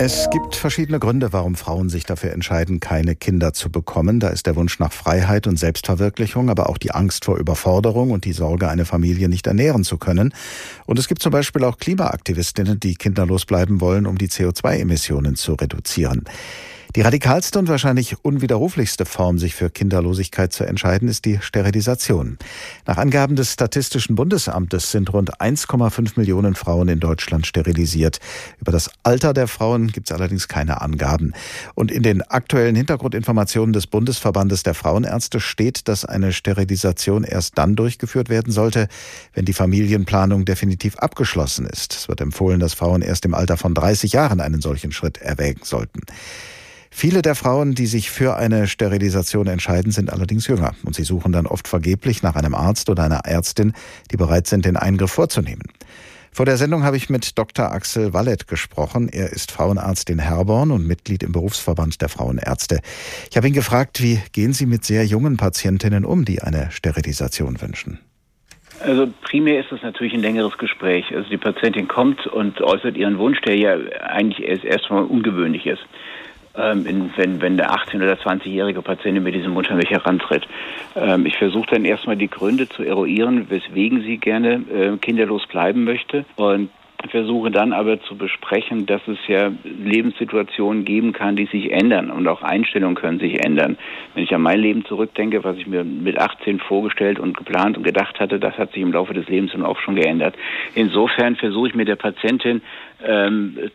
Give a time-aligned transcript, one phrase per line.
[0.00, 4.20] Es gibt verschiedene Gründe, warum Frauen sich dafür entscheiden, keine Kinder zu bekommen.
[4.20, 8.24] Da ist der Wunsch nach Freiheit und Selbstverwirklichung, aber auch die Angst vor Überforderung und
[8.24, 10.32] die Sorge, eine Familie nicht ernähren zu können.
[10.86, 15.54] Und es gibt zum Beispiel auch Klimaaktivistinnen, die kinderlos bleiben wollen, um die CO2-Emissionen zu
[15.54, 16.26] reduzieren.
[16.96, 22.38] Die radikalste und wahrscheinlich unwiderruflichste Form, sich für Kinderlosigkeit zu entscheiden, ist die Sterilisation.
[22.86, 28.20] Nach Angaben des Statistischen Bundesamtes sind rund 1,5 Millionen Frauen in Deutschland sterilisiert.
[28.58, 31.34] Über das Alter der Frauen gibt es allerdings keine Angaben.
[31.74, 37.76] Und in den aktuellen Hintergrundinformationen des Bundesverbandes der Frauenärzte steht, dass eine Sterilisation erst dann
[37.76, 38.88] durchgeführt werden sollte,
[39.34, 41.92] wenn die Familienplanung definitiv abgeschlossen ist.
[41.92, 45.60] Es wird empfohlen, dass Frauen erst im Alter von 30 Jahren einen solchen Schritt erwägen
[45.64, 46.00] sollten.
[46.90, 51.32] Viele der Frauen, die sich für eine Sterilisation entscheiden, sind allerdings jünger und sie suchen
[51.32, 53.72] dann oft vergeblich nach einem Arzt oder einer Ärztin,
[54.10, 55.64] die bereit sind, den Eingriff vorzunehmen.
[56.32, 57.72] Vor der Sendung habe ich mit Dr.
[57.72, 59.08] Axel Wallet gesprochen.
[59.08, 62.80] Er ist Frauenarzt in Herborn und Mitglied im Berufsverband der Frauenärzte.
[63.30, 67.60] Ich habe ihn gefragt, wie gehen Sie mit sehr jungen Patientinnen um, die eine Sterilisation
[67.60, 67.98] wünschen?
[68.80, 71.06] Also primär ist es natürlich ein längeres Gespräch.
[71.12, 75.82] Also die Patientin kommt und äußert ihren Wunsch, der ja eigentlich erst erstmal ungewöhnlich ist
[76.58, 80.46] ähm, in, wenn, wenn der 18- oder 20-jährige Patient mit diesem mich herantritt.
[80.96, 85.84] Ähm, ich versuche dann erstmal die Gründe zu eruieren, weswegen sie gerne äh, kinderlos bleiben
[85.84, 86.70] möchte und
[87.10, 92.26] versuche dann aber zu besprechen, dass es ja Lebenssituationen geben kann, die sich ändern und
[92.26, 93.78] auch Einstellungen können sich ändern.
[94.14, 97.84] Wenn ich an mein Leben zurückdenke, was ich mir mit 18 vorgestellt und geplant und
[97.84, 100.34] gedacht hatte, das hat sich im Laufe des Lebens auch schon geändert.
[100.74, 102.62] Insofern versuche ich mit der Patientin
[103.04, 103.70] ähm,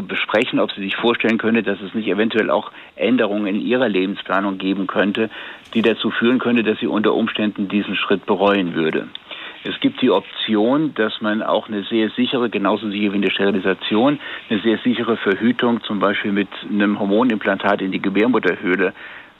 [0.00, 3.88] zu besprechen, ob sie sich vorstellen könnte, dass es nicht eventuell auch Änderungen in ihrer
[3.88, 5.30] Lebensplanung geben könnte,
[5.74, 9.08] die dazu führen könnte, dass sie unter Umständen diesen Schritt bereuen würde.
[9.62, 13.30] Es gibt die Option, dass man auch eine sehr sichere, genauso sicher wie in der
[13.30, 18.94] Sterilisation, eine sehr sichere Verhütung, zum Beispiel mit einem Hormonimplantat in die Gebärmutterhöhle,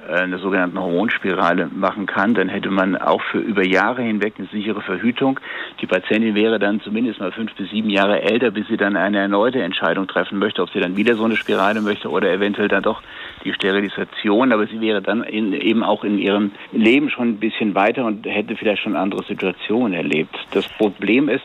[0.08, 4.80] eine sogenannte Hormonspirale machen kann, dann hätte man auch für über Jahre hinweg eine sichere
[4.82, 5.40] Verhütung.
[5.80, 9.18] Die Patientin wäre dann zumindest mal fünf bis sieben Jahre älter, bis sie dann eine
[9.18, 12.82] erneute Entscheidung treffen möchte, ob sie dann wieder so eine Spirale möchte oder eventuell dann
[12.82, 13.02] doch
[13.44, 14.52] die Sterilisation.
[14.52, 18.26] Aber sie wäre dann in, eben auch in ihrem Leben schon ein bisschen weiter und
[18.26, 20.36] hätte vielleicht schon andere Situationen erlebt.
[20.52, 21.44] Das Problem ist,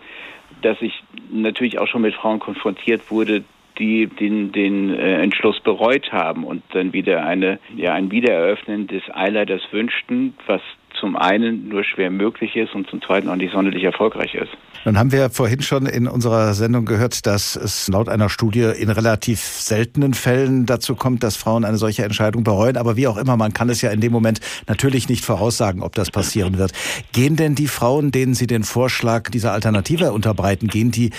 [0.62, 3.44] dass ich natürlich auch schon mit Frauen konfrontiert wurde,
[3.78, 9.04] die den, den äh, Entschluss bereut haben und dann wieder eine, ja, ein Wiedereröffnen des
[9.14, 10.62] Eileiters wünschten, was
[11.00, 14.52] zum einen nur schwer möglich ist und zum zweiten auch nicht sonderlich erfolgreich ist.
[14.86, 18.90] Nun haben wir vorhin schon in unserer Sendung gehört, dass es laut einer Studie in
[18.90, 22.78] relativ seltenen Fällen dazu kommt, dass Frauen eine solche Entscheidung bereuen.
[22.78, 25.96] Aber wie auch immer, man kann es ja in dem Moment natürlich nicht voraussagen, ob
[25.96, 26.72] das passieren wird.
[27.14, 31.12] Gehen denn die Frauen, denen Sie den Vorschlag dieser Alternative unterbreiten, gehen die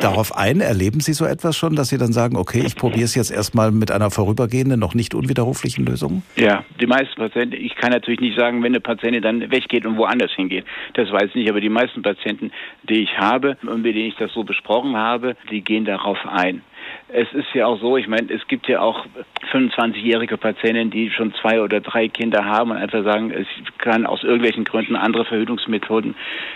[0.00, 0.60] darauf ein?
[0.60, 3.72] Erleben Sie so etwas schon, dass Sie dann sagen, okay, ich probiere es jetzt erstmal
[3.72, 6.22] mit einer vorübergehenden, noch nicht unwiderruflichen Lösung?
[6.36, 9.96] Ja, die meisten Patienten, ich kann natürlich nicht sagen, wenn eine Patientin dann weggeht und
[9.96, 10.64] woanders hingeht.
[10.94, 12.52] Das weiß ich nicht, aber die meisten Patienten,
[12.84, 16.62] die ich habe und mit denen ich das so besprochen habe, die gehen darauf ein.
[17.08, 19.06] Es ist ja auch so, ich meine, es gibt ja auch
[19.52, 24.22] 25-jährige Patienten, die schon zwei oder drei Kinder haben und einfach sagen, ich kann aus
[24.22, 26.14] irgendwelchen Gründen andere Verhütungsmethoden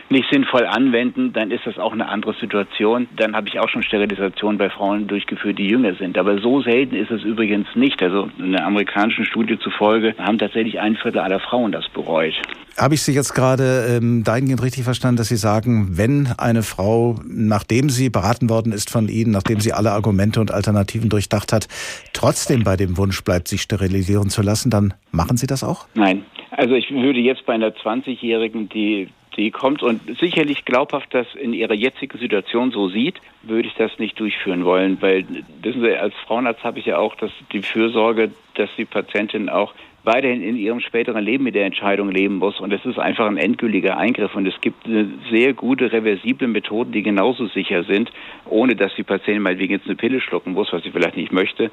[0.08, 3.08] nicht sinnvoll anwenden, dann ist das auch eine andere Situation.
[3.16, 6.16] Dann habe ich auch schon Sterilisation bei Frauen durchgeführt, die jünger sind.
[6.18, 8.02] Aber so selten ist es übrigens nicht.
[8.02, 12.34] Also einer amerikanischen Studie zufolge haben tatsächlich ein Viertel aller Frauen das bereut.
[12.76, 17.18] Habe ich Sie jetzt gerade ähm, dahingehend richtig verstanden, dass Sie sagen, wenn eine Frau,
[17.26, 21.68] nachdem sie beraten worden ist von Ihnen, nachdem sie alle Argumente und Alternativen durchdacht hat,
[22.12, 25.86] trotzdem bei dem Wunsch bleibt, sich sterilisieren zu lassen, dann machen Sie das auch?
[25.94, 26.24] Nein.
[26.50, 31.52] Also ich würde jetzt bei einer 20-Jährigen, die die kommt und sicherlich glaubhaft das in
[31.52, 35.26] ihrer jetzigen Situation so sieht, würde ich das nicht durchführen wollen, weil
[35.62, 39.74] wissen Sie, als Frauenarzt habe ich ja auch das, die Fürsorge, dass die Patientin auch
[40.06, 42.60] weiterhin in ihrem späteren Leben mit der Entscheidung leben muss.
[42.60, 44.34] Und es ist einfach ein endgültiger Eingriff.
[44.34, 48.10] Und es gibt eine sehr gute reversible Methoden, die genauso sicher sind,
[48.48, 51.70] ohne dass die Patientin meinetwegen jetzt eine Pille schlucken muss, was sie vielleicht nicht möchte.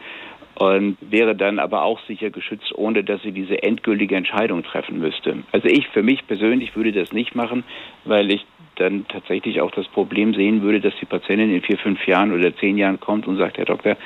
[0.55, 5.37] Und wäre dann aber auch sicher geschützt, ohne dass sie diese endgültige Entscheidung treffen müsste.
[5.51, 7.63] Also ich für mich persönlich würde das nicht machen,
[8.05, 8.45] weil ich
[8.75, 12.55] dann tatsächlich auch das Problem sehen würde, dass die Patientin in vier, fünf Jahren oder
[12.55, 13.97] zehn Jahren kommt und sagt, Herr Doktor,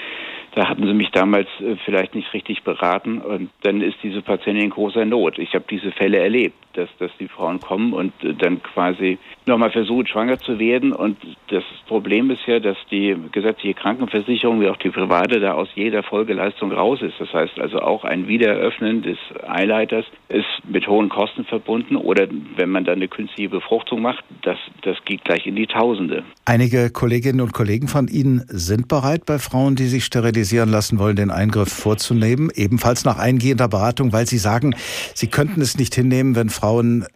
[0.58, 4.64] da hatten sie mich damals äh, vielleicht nicht richtig beraten und dann ist diese Patientin
[4.64, 5.38] in großer Not.
[5.38, 10.08] Ich habe diese Fälle erlebt, dass, dass die Frauen kommen und dann quasi nochmal versuchen,
[10.08, 10.94] schwanger zu werden.
[10.94, 11.18] Und
[11.50, 16.04] das Problem ist ja, dass die gesetzliche Krankenversicherung wie auch die private da aus jeder
[16.04, 17.16] Folgeleistung raus ist.
[17.20, 22.70] Das heißt also auch ein Wiedereröffnen des Eileiters ist mit hohen Kosten verbunden oder wenn
[22.70, 26.24] man dann eine künstliche Befruchtung macht, das, das geht gleich in die Tausende.
[26.46, 31.16] Einige Kolleginnen und Kollegen von Ihnen sind bereit, bei Frauen, die sich sterilisieren lassen wollen,
[31.16, 34.76] den Eingriff vorzunehmen, ebenfalls nach eingehender Beratung, weil sie sagen,
[35.14, 36.67] sie könnten es nicht hinnehmen, wenn Frauen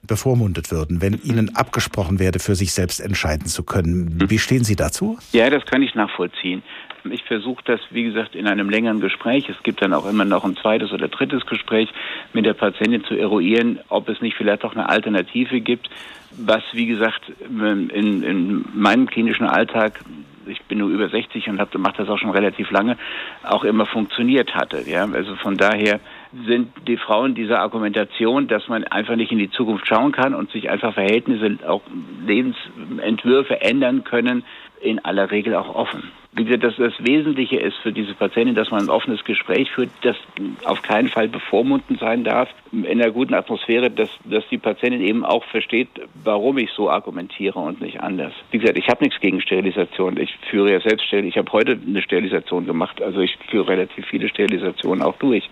[0.06, 4.30] bevormundet würden, wenn ihnen abgesprochen werde, für sich selbst entscheiden zu können.
[4.30, 5.18] Wie stehen Sie dazu?
[5.31, 6.63] Ja, das kann ich nachvollziehen.
[7.09, 9.50] Ich versuche das, wie gesagt, in einem längeren Gespräch.
[9.50, 11.89] Es gibt dann auch immer noch ein zweites oder drittes Gespräch
[12.33, 15.89] mit der Patientin zu eruieren, ob es nicht vielleicht auch eine Alternative gibt,
[16.38, 20.00] was, wie gesagt, in, in meinem klinischen Alltag
[20.48, 22.98] ich bin nur über 60 und mache das auch schon relativ lange,
[23.44, 24.83] auch immer funktioniert hatte.
[24.89, 26.00] Ja, also von daher
[26.45, 30.49] sind die Frauen dieser Argumentation, dass man einfach nicht in die Zukunft schauen kann und
[30.51, 31.81] sich einfach Verhältnisse, auch
[32.25, 34.43] Lebensentwürfe ändern können,
[34.81, 36.11] in aller Regel auch offen.
[36.33, 39.89] Wie gesagt, dass das Wesentliche ist für diese Patientin, dass man ein offenes Gespräch führt,
[40.01, 40.15] das
[40.63, 45.25] auf keinen Fall bevormundend sein darf, in einer guten Atmosphäre, dass, dass die Patientin eben
[45.25, 45.89] auch versteht,
[46.23, 48.31] warum ich so argumentiere und nicht anders.
[48.51, 50.17] Wie gesagt, ich habe nichts gegen Sterilisation.
[50.17, 51.27] Ich führe ja selbst Sterilisation.
[51.27, 53.01] Ich habe heute eine Sterilisation gemacht.
[53.01, 55.49] Also ich führe relativ viele Sterilisationen auch durch.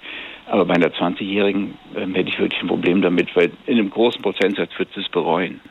[0.50, 4.22] Aber bei einer 20-Jährigen äh, hätte ich wirklich ein Problem damit, weil in einem großen
[4.22, 5.60] Prozentsatz wird sie es bereuen.